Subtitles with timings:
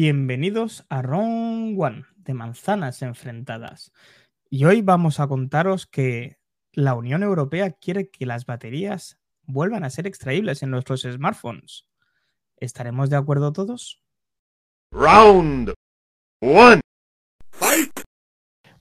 [0.00, 3.92] Bienvenidos a Round One de Manzanas Enfrentadas.
[4.48, 6.38] Y hoy vamos a contaros que
[6.72, 11.88] la Unión Europea quiere que las baterías vuelvan a ser extraíbles en nuestros smartphones.
[12.58, 14.00] ¿Estaremos de acuerdo todos?
[14.92, 15.74] Round
[16.42, 16.80] One.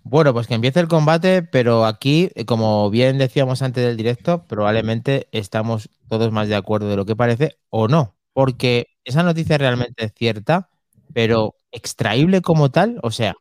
[0.04, 4.46] Bueno, pues que empiece el combate, pero aquí, eh, como bien decíamos antes del directo,
[4.46, 9.58] probablemente estamos todos más de acuerdo de lo que parece o no, porque esa noticia
[9.58, 10.70] realmente es cierta,
[11.14, 13.36] pero extraíble como tal, o sea,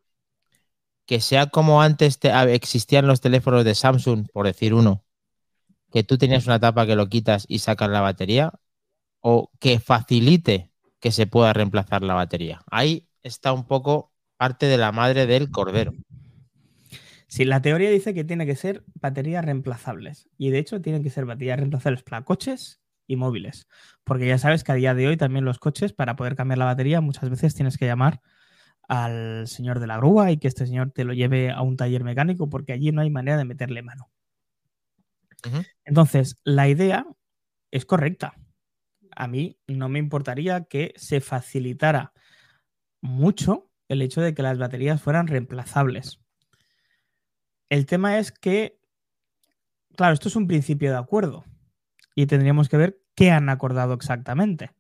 [1.07, 5.05] que sea como antes existían los teléfonos de Samsung, por decir uno,
[5.93, 8.53] que tú tenías una tapa que lo quitas y sacas la batería,
[9.21, 10.71] o que facilite
[11.01, 12.63] que se pueda reemplazar la batería.
[12.71, 15.93] Ahí está un poco parte de la madre del cordero.
[17.29, 20.29] Sí, la teoría dice que tiene que ser baterías reemplazables.
[20.39, 23.69] Y de hecho, tienen que ser baterías reemplazables para coches y móviles.
[24.05, 26.65] Porque ya sabes que a día de hoy también los coches, para poder cambiar la
[26.65, 28.21] batería, muchas veces tienes que llamar
[28.89, 32.05] al señor de la grúa y que este señor te lo lleve a un taller
[32.05, 34.11] mecánico porque allí no hay manera de meterle mano.
[35.85, 37.07] Entonces, la idea
[37.71, 38.35] es correcta.
[39.15, 42.13] A mí no me importaría que se facilitara
[43.01, 46.21] mucho el hecho de que las baterías fueran reemplazables.
[47.69, 48.81] El tema es que,
[49.97, 51.45] claro, esto es un principio de acuerdo
[52.17, 54.73] y tendríamos que ver qué han acordado exactamente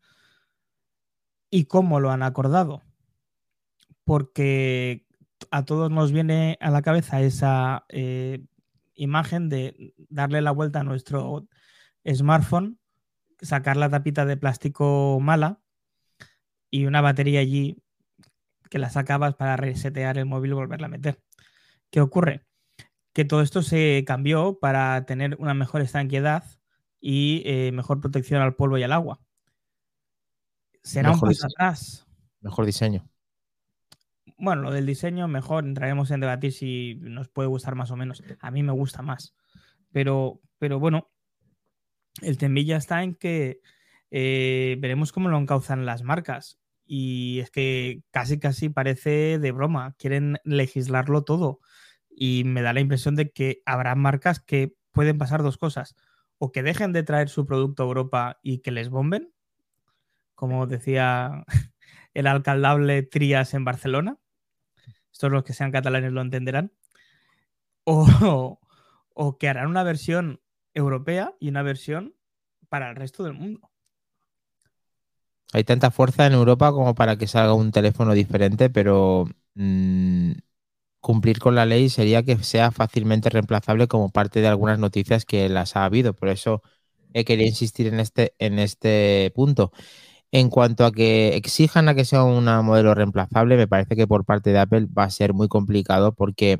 [1.50, 2.82] y cómo lo han acordado.
[4.02, 5.06] Porque
[5.52, 8.44] a todos nos viene a la cabeza esa eh,
[8.94, 11.46] imagen de darle la vuelta a nuestro
[12.12, 12.80] smartphone,
[13.40, 15.60] sacar la tapita de plástico mala
[16.70, 17.80] y una batería allí
[18.70, 21.20] que la sacabas para resetear el móvil y volverla a meter.
[21.90, 22.46] ¿Qué ocurre?
[23.16, 26.44] que todo esto se cambió para tener una mejor estanquedad
[27.00, 29.20] y eh, mejor protección al polvo y al agua.
[30.82, 32.06] Será un paso atrás.
[32.40, 33.08] Mejor diseño.
[34.38, 38.22] Bueno, lo del diseño, mejor entraremos en debatir si nos puede gustar más o menos.
[38.40, 39.34] A mí me gusta más.
[39.92, 41.10] Pero, pero bueno,
[42.22, 43.60] el temilla está en que
[44.10, 46.60] eh, veremos cómo lo encauzan las marcas.
[46.86, 49.94] Y es que casi, casi parece de broma.
[49.98, 51.60] Quieren legislarlo todo
[52.10, 55.96] y me da la impresión de que habrá marcas que pueden pasar dos cosas.
[56.38, 59.32] O que dejen de traer su producto a Europa y que les bomben,
[60.34, 61.44] como decía
[62.14, 64.18] el alcaldable Trias en Barcelona.
[65.12, 66.72] Estos los que sean catalanes lo entenderán.
[67.84, 68.60] O,
[69.14, 70.40] o que harán una versión
[70.74, 72.14] europea y una versión
[72.68, 73.70] para el resto del mundo.
[75.52, 80.32] Hay tanta fuerza en Europa como para que salga un teléfono diferente, pero mm,
[81.06, 85.48] cumplir con la ley sería que sea fácilmente reemplazable como parte de algunas noticias que
[85.48, 86.14] las ha habido.
[86.14, 86.62] Por eso
[87.14, 89.70] he querido insistir en este, en este punto.
[90.32, 94.24] En cuanto a que exijan a que sea un modelo reemplazable, me parece que por
[94.24, 96.58] parte de Apple va a ser muy complicado porque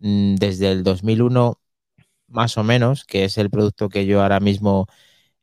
[0.00, 1.60] mm, desde el 2001,
[2.28, 4.86] más o menos, que es el producto que yo ahora mismo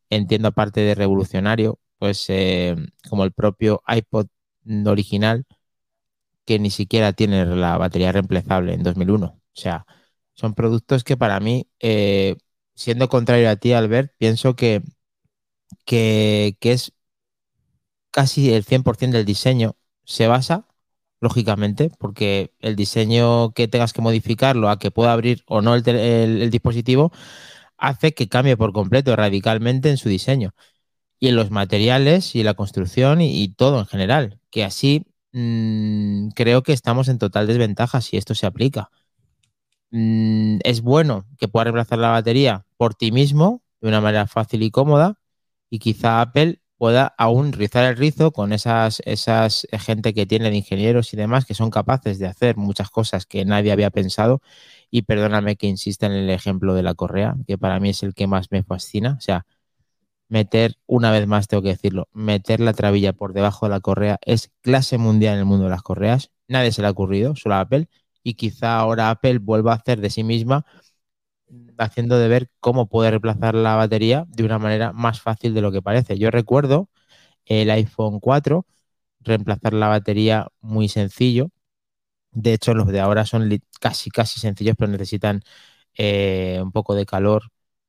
[0.10, 2.76] entiendo aparte de revolucionario, pues eh,
[3.10, 4.28] como el propio iPod
[4.88, 5.46] original,
[6.46, 9.26] que ni siquiera tiene la batería reemplazable en 2001.
[9.28, 9.86] O sea,
[10.36, 12.38] son productos que para mí, eh,
[12.76, 14.84] siendo contrario a ti, Albert, pienso que,
[15.86, 16.94] que, es
[18.12, 20.68] casi el 100% del diseño se basa,
[21.22, 26.50] lógicamente, porque el diseño que tengas que modificarlo a que pueda abrir o no el,
[26.52, 27.12] dispositivo
[27.78, 30.54] hace que cambie por completo, radicalmente en su diseño.
[31.20, 34.40] Y en los materiales y la construcción y todo en general.
[34.52, 35.06] Que así
[35.36, 38.90] Mm, creo que estamos en total desventaja si esto se aplica.
[39.92, 44.64] Mm, es bueno que pueda reemplazar la batería por ti mismo de una manera fácil
[44.64, 45.20] y cómoda
[45.70, 50.58] y quizá Apple pueda aún rizar el rizo con esas, esas gente que tiene de
[50.58, 54.42] ingenieros y demás que son capaces de hacer muchas cosas que nadie había pensado.
[54.92, 58.14] Y perdóname que insista en el ejemplo de la correa, que para mí es el
[58.14, 59.16] que más me fascina.
[59.18, 59.46] O sea,
[60.30, 64.20] meter, una vez más tengo que decirlo, meter la trabilla por debajo de la correa
[64.24, 66.32] es clase mundial en el mundo de las correas.
[66.48, 67.88] Nadie se le ha ocurrido, solo a Apple.
[68.24, 70.66] Y quizá ahora Apple vuelva a hacer de sí misma,
[71.78, 75.72] haciendo de ver cómo puede reemplazar la batería de una manera más fácil de lo
[75.72, 76.18] que parece.
[76.18, 76.90] Yo recuerdo
[77.46, 78.66] el iPhone 4,
[79.22, 81.50] reemplazar la batería muy sencillo.
[82.32, 83.50] De hecho, los de ahora son
[83.82, 85.42] casi, casi sencillos, pero necesitan
[85.96, 87.44] eh, un poco de calor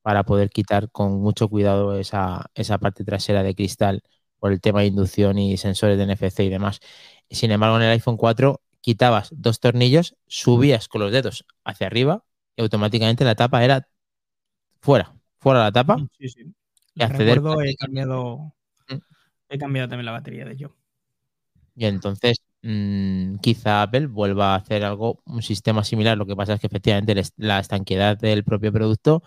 [0.06, 2.48] para poder quitar con mucho cuidado esa,
[2.80, 4.04] parte trasera de cristal
[4.38, 6.78] por el tema de inducción y sensores de NFC y demás.
[7.28, 12.22] Sin embargo, en el iPhone 4 quitabas dos tornillos, subías con los dedos hacia arriba
[12.54, 13.88] y automáticamente la tapa era
[14.78, 15.96] fuera, fuera la tapa.
[16.20, 16.54] Sí, sí.
[16.94, 18.54] Y acceder he cambiado,
[18.88, 18.98] mm.
[19.48, 20.76] he cambiado también la batería de yo.
[21.74, 26.16] Y entonces mm, quizá Apple vuelva a hacer algo, un sistema similar.
[26.16, 29.24] Lo que pasa es que efectivamente la estanqueidad del propio producto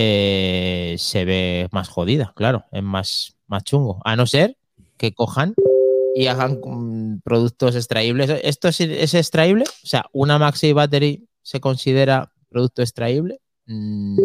[0.00, 4.00] eh, se ve más jodida, claro, es más, más chungo.
[4.04, 4.56] A no ser
[4.96, 5.54] que cojan
[6.14, 8.30] y hagan mm, productos extraíbles.
[8.44, 9.64] ¿Esto es, es extraíble?
[9.82, 13.40] O sea, ¿una Maxi Battery se considera producto extraíble?
[13.66, 14.20] Mm,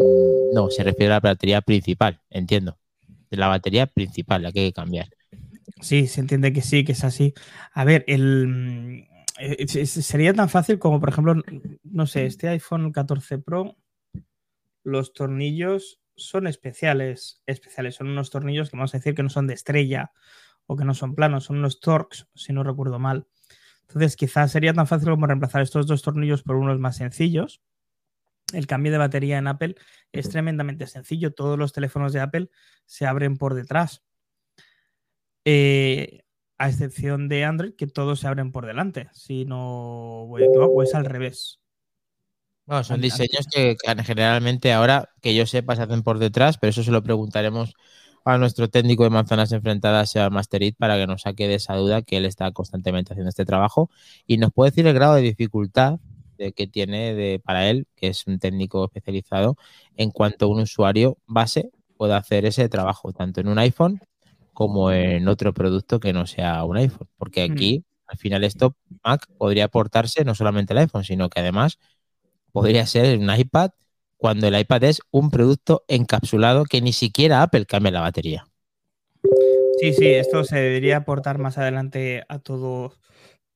[0.53, 2.77] no, se refiere a la batería principal, entiendo.
[3.31, 5.09] De la batería principal, la que hay que cambiar.
[5.81, 7.33] Sí, se entiende que sí, que es así.
[7.73, 9.03] A ver, el, mm,
[9.39, 11.41] eh, sería tan fácil como, por ejemplo,
[11.83, 13.75] no sé, este iPhone 14 Pro,
[14.83, 19.47] los tornillos son especiales, especiales, son unos tornillos que vamos a decir que no son
[19.47, 20.11] de estrella
[20.65, 23.27] o que no son planos, son unos Torx, si no recuerdo mal.
[23.87, 27.61] Entonces, quizás sería tan fácil como reemplazar estos dos tornillos por unos más sencillos.
[28.53, 29.75] El cambio de batería en Apple
[30.11, 31.33] es tremendamente sencillo.
[31.33, 32.49] Todos los teléfonos de Apple
[32.85, 34.03] se abren por detrás.
[35.45, 36.23] Eh,
[36.57, 39.09] a excepción de Android, que todos se abren por delante.
[39.11, 41.62] Si no voy a equivocar, o es al revés.
[42.65, 43.75] Bueno, son diseños que,
[44.05, 47.73] generalmente ahora, que yo sepa, se hacen por detrás, pero eso se lo preguntaremos
[48.23, 52.03] a nuestro técnico de manzanas enfrentadas, Seba Masterit, para que nos saque de esa duda
[52.03, 53.89] que él está constantemente haciendo este trabajo
[54.25, 55.99] y nos puede decir el grado de dificultad
[56.37, 59.57] de que tiene de, para él, que es un técnico especializado,
[59.97, 63.99] en cuanto un usuario base pueda hacer ese trabajo, tanto en un iPhone
[64.53, 67.09] como en otro producto que no sea un iPhone.
[67.17, 67.51] Porque Hmm.
[67.51, 71.77] aquí, al final, esto Mac podría aportarse no solamente el iPhone, sino que además
[72.53, 73.71] podría ser un iPad
[74.15, 78.47] cuando el iPad es un producto encapsulado que ni siquiera Apple cambia la batería.
[79.81, 82.93] Sí, sí, esto se debería aportar más adelante a todo,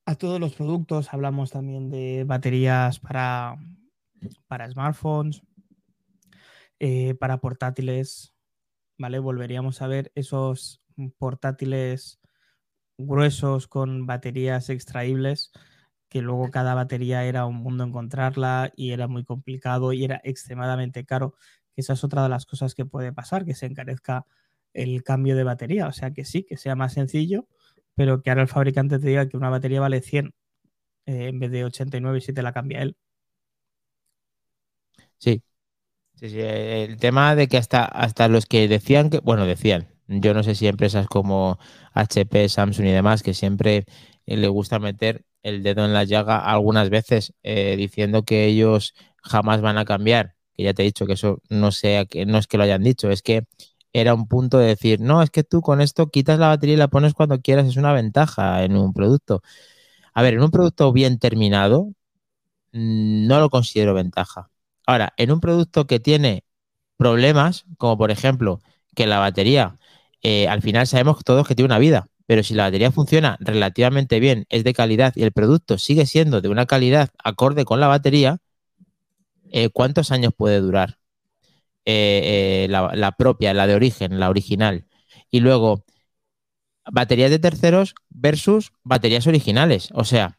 [0.04, 1.14] a todos los productos.
[1.14, 3.56] Hablamos también de baterías para,
[4.46, 5.42] para smartphones,
[6.80, 8.34] eh, para portátiles,
[8.98, 9.20] ¿vale?
[9.20, 10.82] Volveríamos a ver esos
[11.16, 12.20] portátiles
[12.98, 15.52] gruesos con baterías extraíbles,
[16.08, 21.04] que luego cada batería era un mundo encontrarla y era muy complicado y era extremadamente
[21.04, 21.34] caro.
[21.76, 24.26] Esa es otra de las cosas que puede pasar, que se encarezca
[24.74, 25.86] el cambio de batería.
[25.88, 27.46] O sea que sí, que sea más sencillo,
[27.94, 30.34] pero que ahora el fabricante te diga que una batería vale 100
[31.06, 32.96] eh, en vez de 89 si te la cambia él.
[35.18, 35.42] Sí.
[36.16, 40.34] Sí, sí, El tema de que hasta, hasta los que decían que, bueno, decían, yo
[40.34, 41.58] no sé si empresas como
[41.94, 43.84] HP, Samsung y demás, que siempre
[44.26, 48.94] eh, le gusta meter el dedo en la llaga algunas veces eh, diciendo que ellos
[49.22, 52.38] jamás van a cambiar, que ya te he dicho que eso no, sea, que, no
[52.38, 53.44] es que lo hayan dicho, es que
[53.92, 56.78] era un punto de decir, no, es que tú con esto quitas la batería y
[56.78, 59.42] la pones cuando quieras, es una ventaja en un producto.
[60.14, 61.88] A ver, en un producto bien terminado,
[62.72, 64.50] mm, no lo considero ventaja.
[64.86, 66.44] Ahora, en un producto que tiene
[66.96, 68.60] problemas, como por ejemplo
[68.94, 69.78] que la batería,
[70.22, 74.20] eh, al final sabemos todos que tiene una vida, pero si la batería funciona relativamente
[74.20, 77.86] bien, es de calidad y el producto sigue siendo de una calidad acorde con la
[77.86, 78.38] batería,
[79.50, 80.98] eh, ¿cuántos años puede durar?
[81.84, 84.86] Eh, la, la propia, la de origen, la original.
[85.30, 85.84] Y luego,
[86.90, 89.90] baterías de terceros versus baterías originales.
[89.94, 90.38] O sea,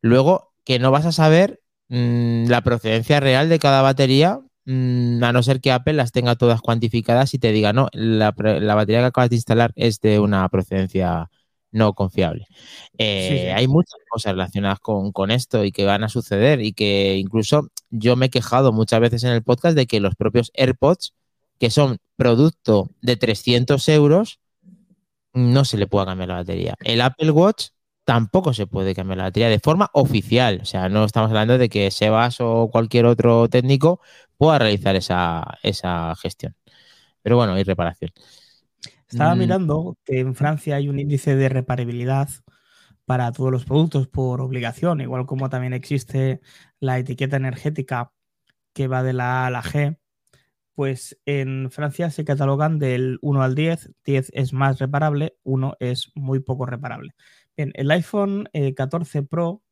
[0.00, 5.32] luego que no vas a saber mm, la procedencia real de cada batería, mm, a
[5.32, 9.00] no ser que Apple las tenga todas cuantificadas y te diga, no, la, la batería
[9.00, 11.30] que acabas de instalar es de una procedencia
[11.70, 12.46] no confiable.
[12.98, 13.46] Eh, Sí, sí.
[13.48, 17.68] Hay muchas cosas relacionadas con, con esto y que van a suceder y que incluso
[17.90, 21.14] yo me he quejado muchas veces en el podcast de que los propios AirPods,
[21.58, 24.38] que son producto de 300 euros,
[25.32, 26.74] no se le pueda cambiar la batería.
[26.80, 27.68] El Apple Watch
[28.04, 30.60] tampoco se puede cambiar la batería de forma oficial.
[30.62, 34.00] O sea, no estamos hablando de que Sebas o cualquier otro técnico
[34.36, 36.56] pueda realizar esa, esa gestión.
[37.22, 38.10] Pero bueno, hay reparación.
[39.08, 39.38] Estaba Mm.
[39.38, 42.28] mirando que en Francia hay un índice de reparabilidad
[43.04, 46.40] para todos los productos por obligación, igual como también existe
[46.80, 48.12] la etiqueta energética
[48.74, 49.98] que va de la A a la G.
[50.74, 56.12] Pues en Francia se catalogan del 1 al 10, 10 es más reparable, 1 es
[56.14, 57.12] muy poco reparable.
[57.62, 59.62] Bien, el iPhone eh, 14 Pro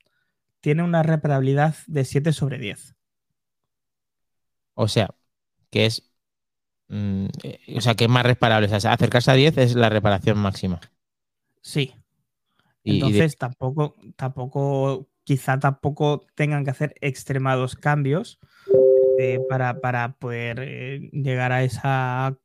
[0.61, 2.94] tiene una reparabilidad de 7 sobre 10.
[4.75, 5.11] O sea,
[5.70, 6.09] que es.
[6.87, 8.73] mm, eh, o sea, que es más reparable.
[8.73, 10.80] O sea, acercarse a 10 es la reparación máxima.
[11.62, 11.94] Sí,
[12.85, 18.38] Y- y de- Entonces tampoco, tampoco, quizá tampoco tengan que hacer extremados cambios
[19.18, 22.38] eh, para, para poder eh, llegar a esa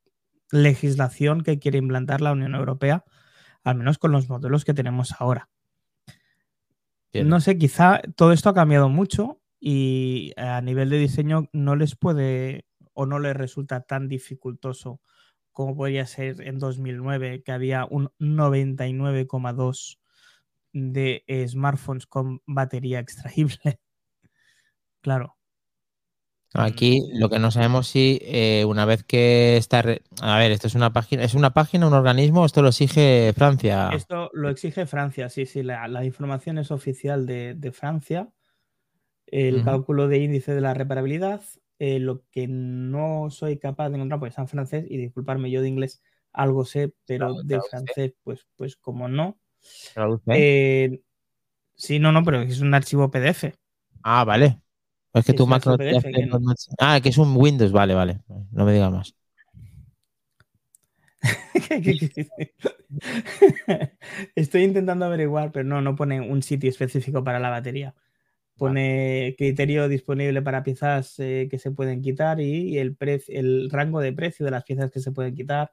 [0.52, 3.06] legislación que quiere implantar la Unión Europea,
[3.66, 5.50] al menos con los modelos que tenemos ahora.
[7.14, 11.96] No sé, quizá todo esto ha cambiado mucho y a nivel de diseño no les
[11.96, 15.00] puede o no les resulta tan dificultoso
[15.54, 19.98] como podría ser en 2009, que había un 99,2
[20.74, 23.80] de eh, smartphones con batería extraíble.
[25.02, 25.35] claro.
[26.58, 29.82] Aquí lo que no sabemos si eh, una vez que está...
[29.82, 32.46] re- A ver, esto es una página, ¿es una página, un organismo?
[32.46, 33.92] Esto lo exige Francia.
[33.98, 38.30] Esto lo exige Francia, sí, sí, la, la información es oficial de, de Francia.
[39.28, 41.42] El cálculo de índice de la reparabilidad,
[41.80, 45.62] eh, lo que no soy capaz de encontrar, porque está en francés, y disculparme, yo
[45.62, 46.02] de inglés
[46.34, 49.40] algo sé, pero de francés, pues, pues como no.
[49.94, 50.32] Traduce.
[50.32, 51.02] Eh,
[51.76, 53.56] sí, no, no, pero es un archivo PDF.
[54.04, 54.62] Ah, vale.
[55.16, 56.30] Es que tu Mac no te que
[56.78, 58.20] Ah, que es un Windows, vale, vale.
[58.52, 59.16] No me digas más.
[64.36, 67.96] Estoy intentando averiguar, pero no, no pone un sitio específico para la batería.
[68.58, 74.02] Pone criterio disponible para piezas eh, que se pueden quitar y, y el, el rango
[74.02, 75.72] de precio de las piezas que se pueden quitar,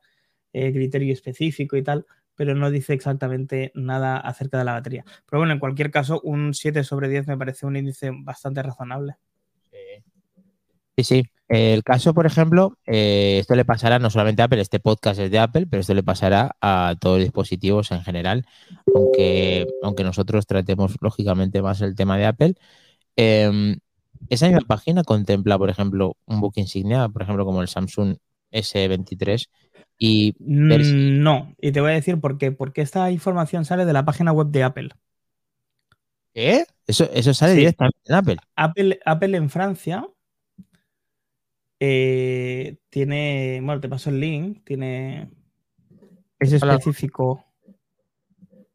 [0.52, 2.06] eh, criterio específico y tal,
[2.36, 5.04] pero no dice exactamente nada acerca de la batería.
[5.28, 9.16] Pero bueno, en cualquier caso, un 7 sobre 10 me parece un índice bastante razonable.
[10.96, 11.22] Sí, sí.
[11.48, 15.30] El caso, por ejemplo, eh, esto le pasará no solamente a Apple, este podcast es
[15.30, 18.46] de Apple, pero esto le pasará a todos los dispositivos en general,
[18.94, 22.54] aunque, aunque nosotros tratemos lógicamente más el tema de Apple.
[23.16, 23.76] Eh,
[24.30, 28.16] esa misma página contempla, por ejemplo, un buque insignia, por ejemplo, como el Samsung
[28.50, 29.48] S23,
[29.98, 32.52] y Mm, No, y te voy a decir por qué.
[32.52, 34.88] Porque esta información sale de la página web de Apple.
[36.34, 36.64] ¿Qué?
[36.86, 37.58] Eso, eso sale Sí.
[37.58, 38.36] directamente en Apple.
[38.56, 40.06] Apple, Apple en Francia
[41.84, 45.32] eh, tiene, bueno, te paso el link, tiene,
[46.38, 47.44] es específico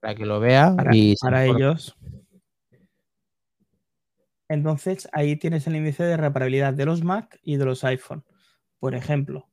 [0.01, 1.95] Para que lo vea para, y para ellos.
[4.49, 8.25] Entonces ahí tienes el índice de reparabilidad de los Mac y de los iPhone.
[8.77, 9.47] Por ejemplo,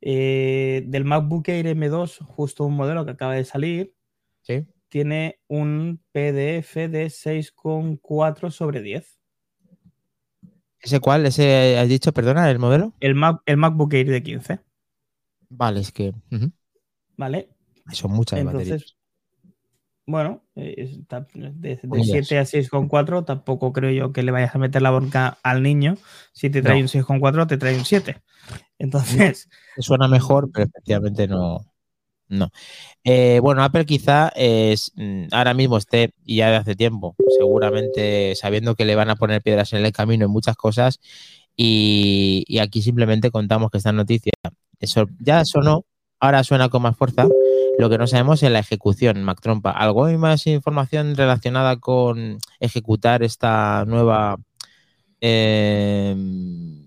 [0.00, 3.94] eh, del MacBook Air M2, justo un modelo que acaba de salir,
[4.42, 4.66] Sí.
[4.88, 9.17] tiene un PDF de 6,4 sobre 10.
[10.80, 11.26] ¿Ese cuál?
[11.26, 12.92] ¿Ese has dicho, perdona, el modelo?
[13.00, 14.60] El, Mac, el MacBook Air de 15,
[15.50, 16.52] Vale, es que ujú,
[17.16, 17.48] ¿vale?
[17.92, 18.80] son muchas baterías.
[18.80, 18.96] Entonces,
[20.06, 20.90] bueno, eh,
[21.34, 22.04] de, de Comillas.
[22.04, 25.96] 7 a 6,4 tampoco creo yo que le vayas a meter la boca al niño.
[26.32, 26.80] Si te trae No.
[26.80, 28.22] un 6,4, te trae un 7.
[28.78, 31.60] Entonces, Suena mejor, pero efectivamente no.
[32.28, 32.50] No.
[33.04, 38.34] Eh, bueno, Apple quizá es, mm, ahora mismo esté, y ya de hace tiempo, seguramente
[38.34, 41.00] sabiendo que le van a poner piedras en el camino en muchas cosas,
[41.60, 44.32] y, aquí simplemente contamos que esta noticia
[44.78, 45.84] eso ya sonó,
[46.20, 47.26] ahora suena con más fuerza.
[47.78, 49.72] Lo que no sabemos es la ejecución, Mac Trompa.
[49.72, 54.36] ¿Algo hay más información relacionada con ejecutar esta nueva,
[55.20, 56.14] eh,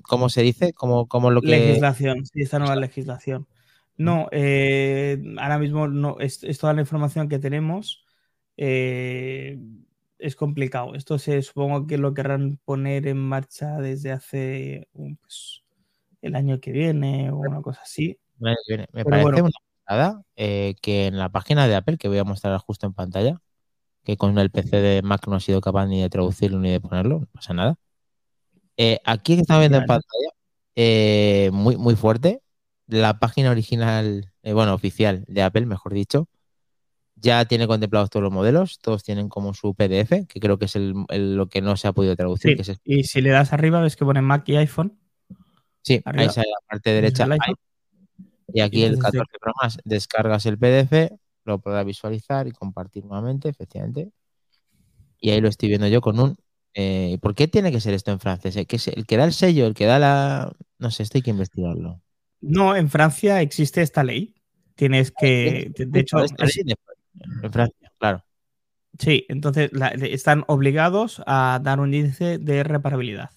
[0.03, 0.73] ¿cómo se dice?
[0.73, 1.47] ¿Cómo, cómo lo que...
[1.47, 3.47] legislación, sí, esta nueva legislación.
[4.01, 8.05] No, eh, ahora mismo no, es, es toda la información que tenemos.
[8.57, 9.57] eh,
[10.21, 10.93] es complicado.
[10.95, 15.63] Esto se supongo que lo querrán poner en marcha desde hace pues,
[16.21, 18.17] el año que viene o una cosa así.
[18.37, 18.55] Me
[18.91, 19.45] Pero parece bueno.
[19.45, 19.51] una
[19.85, 23.41] pasada eh, que en la página de Apple, que voy a mostrar justo en pantalla,
[24.03, 26.79] que con el PC de Mac no ha sido capaz ni de traducirlo ni de
[26.79, 27.75] ponerlo, no pasa nada.
[28.77, 30.29] Eh, aquí estamos viendo en pantalla,
[30.75, 32.41] eh, muy, muy fuerte,
[32.91, 36.27] la página original, eh, bueno, oficial de Apple, mejor dicho,
[37.15, 40.75] ya tiene contemplados todos los modelos, todos tienen como su PDF, que creo que es
[40.75, 42.81] el, el- lo que no se ha podido traducir, Sí, que es este.
[42.93, 44.99] y si le das arriba, ves que pone Mac y iPhone.
[45.83, 46.31] Sí, ahí arriba.
[46.33, 47.27] sale la parte derecha.
[48.53, 51.11] Y aquí el entonces, 14 Pro más, descargas el PDF,
[51.45, 54.11] lo podrás visualizar y compartir nuevamente, efectivamente.
[55.19, 56.35] Y ahí lo estoy viendo yo con un...
[56.73, 58.55] eh, ¿Por qué tiene que ser esto en francés?
[58.57, 60.51] ¿El que, es- el que da el sello, el que da la...
[60.79, 62.01] No sé, esto hay que investigarlo.
[62.41, 64.35] No, en Francia existe esta ley.
[64.75, 66.75] Tienes que, de hecho, Esta es- ley de-
[67.43, 68.23] en Francia, claro.
[68.97, 73.29] sí, entonces la- están obligados a dar un índice de reparabilidad.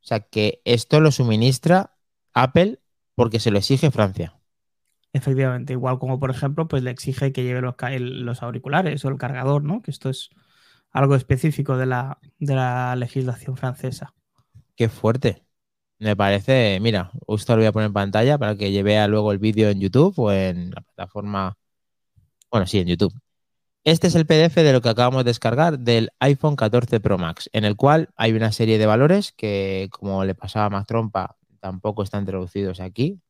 [0.00, 1.96] O sea, que esto lo suministra
[2.34, 2.80] Apple
[3.14, 4.34] porque se lo exige Francia.
[5.12, 9.18] Efectivamente, igual como por ejemplo, pues le exige que lleve los, los auriculares o el
[9.18, 9.82] cargador, ¿no?
[9.82, 10.30] Que esto es
[10.90, 14.14] algo específico de la, de la legislación francesa.
[14.74, 15.44] Qué fuerte.
[16.02, 19.38] Me parece, mira, justo lo voy a poner en pantalla para que vea luego el
[19.38, 21.56] vídeo en YouTube o en la plataforma.
[22.50, 23.14] Bueno, sí, en YouTube.
[23.84, 27.48] Este es el PDF de lo que acabamos de descargar del iPhone 14 Pro Max,
[27.52, 31.36] en el cual hay una serie de valores que, como le pasaba a Mac Trompa,
[31.60, 33.20] tampoco están traducidos aquí.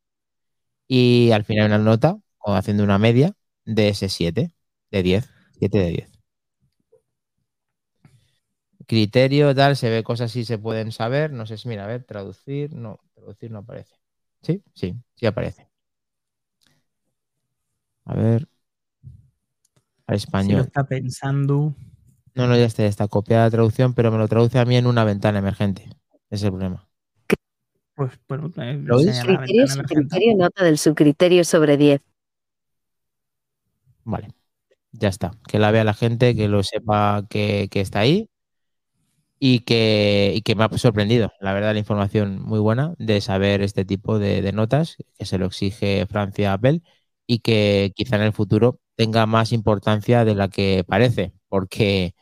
[0.88, 3.34] Y al final una nota, haciendo una media,
[3.66, 4.50] de ese 7,
[4.90, 6.11] de 10, 7 de 10.
[8.92, 11.32] Criterio, tal, se ve cosas sí se pueden saber.
[11.32, 13.94] No sé si, mira, a ver, traducir, no, traducir no aparece.
[14.42, 15.66] Sí, sí, sí aparece.
[18.04, 18.46] A ver.
[20.06, 20.60] al Si lo español.
[20.60, 21.74] está pensando.
[22.34, 24.76] No, no, ya está, ya está copiada la traducción, pero me lo traduce a mí
[24.76, 25.84] en una ventana emergente.
[26.28, 26.86] Ese es el problema.
[27.94, 32.02] Pues bueno, ¿Lo Criterio, subcriterio, nota del subcriterio sobre 10.
[34.04, 34.34] Vale,
[34.90, 35.30] ya está.
[35.48, 38.28] Que la vea la gente, que lo sepa que, que está ahí
[39.44, 41.32] y que, y que me ha sorprendido.
[41.40, 45.36] La verdad, la información muy buena de saber este tipo de, de notas que se
[45.36, 46.80] lo exige Francia a Apple
[47.26, 52.14] y que quizá en el futuro tenga más importancia de la que parece, porque,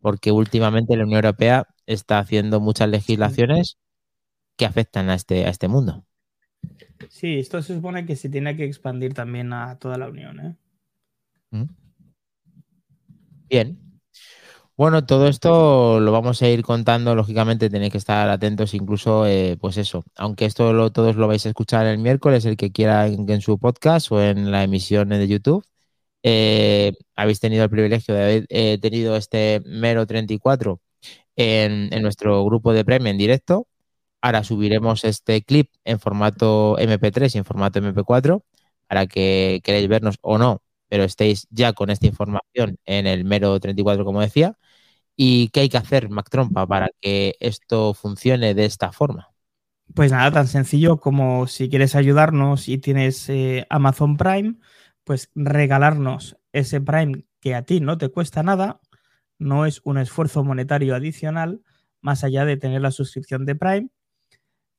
[0.00, 3.78] porque últimamente la Unión Europea está haciendo muchas legislaciones
[4.58, 6.04] que afectan a este, a este mundo.
[7.08, 10.40] Sí, esto se supone que se tiene que expandir también a toda la Unión.
[10.40, 10.56] ¿eh?
[11.52, 11.64] ¿Mm?
[13.48, 13.85] Bien.
[14.78, 19.56] Bueno, todo esto lo vamos a ir contando, lógicamente tenéis que estar atentos, incluso, eh,
[19.58, 23.06] pues eso, aunque esto lo, todos lo vais a escuchar el miércoles, el que quiera
[23.06, 25.64] en, su podcast o en la emisión de YouTube,
[26.22, 30.80] eh, habéis tenido el privilegio de haber eh, tenido este mero 34
[31.36, 33.68] en, en nuestro grupo de premio en directo.
[34.20, 38.42] Ahora subiremos este clip en formato MP3 y en formato MP4
[38.88, 43.58] para que queréis vernos o no, pero estéis ya con esta información en el mero
[43.60, 44.56] 34, como decía.
[45.16, 49.30] ¿Y qué hay que hacer, Mac Trompa, para que esto funcione de esta forma?
[49.94, 54.56] Pues nada, tan sencillo como si quieres ayudarnos y tienes eh, Amazon Prime,
[55.04, 58.80] pues regalarnos ese Prime que a ti no te cuesta nada,
[59.38, 61.62] no es un esfuerzo monetario adicional,
[62.02, 63.88] más allá de tener la suscripción de Prime.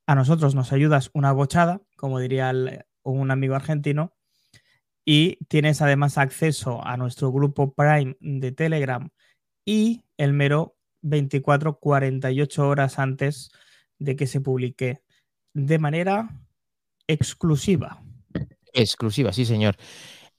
[0.05, 2.53] A nosotros nos ayudas una bochada, como diría
[3.03, 4.13] un amigo argentino,
[5.03, 9.09] y tienes además acceso a nuestro grupo Prime de Telegram
[9.65, 13.51] y el mero 24-48 horas antes
[13.99, 15.01] de que se publique
[15.53, 16.29] de manera
[17.07, 18.03] exclusiva.
[18.73, 19.77] Exclusiva, sí, señor.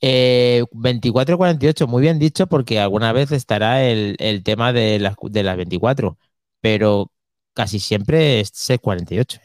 [0.00, 5.43] Eh, 24-48, muy bien dicho, porque alguna vez estará el, el tema de las, de
[5.43, 6.19] las 24,
[6.60, 7.10] pero
[7.52, 9.41] casi siempre es 48.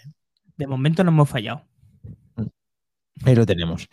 [0.57, 1.65] De momento no hemos fallado.
[3.25, 3.87] Ahí lo tenemos.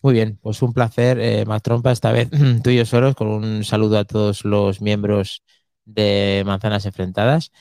[0.00, 2.28] Muy bien, pues un placer, eh, Mac Trompa, esta vez
[2.64, 5.44] tú y yo solos, con un saludo a todos los miembros
[5.84, 7.52] de Manzanas Enfrentadas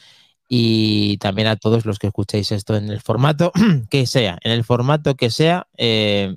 [0.47, 3.51] y también a todos los que escuchéis esto en el formato
[3.89, 6.35] que sea, en el formato que sea, eh,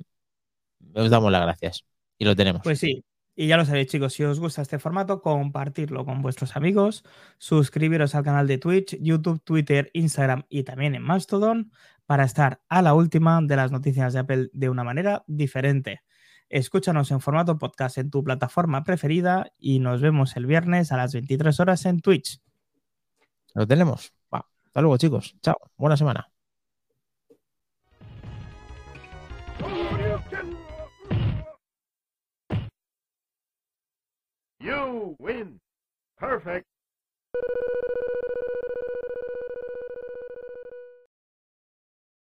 [0.93, 1.85] os damos las gracias
[2.17, 2.61] y lo tenemos.
[2.63, 3.03] Pues sí,
[3.35, 7.03] y ya lo sabéis chicos, si os gusta este formato, compartirlo con vuestros amigos,
[7.37, 11.71] suscribiros al canal de Twitch, YouTube, Twitter, Instagram y también en Mastodon
[12.05, 16.01] para estar a la última de las noticias de Apple de una manera diferente.
[16.49, 21.13] Escúchanos en formato podcast en tu plataforma preferida y nos vemos el viernes a las
[21.13, 22.39] 23 horas en Twitch.
[23.53, 24.13] Lo tenemos.
[24.33, 25.35] Va, Hasta luego, chicos.
[25.41, 25.57] Chao.
[25.77, 26.29] Buena semana.
[34.59, 35.59] You win.
[36.17, 36.65] Perfect.